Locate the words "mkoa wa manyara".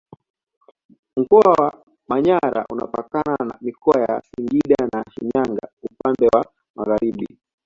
1.17-2.65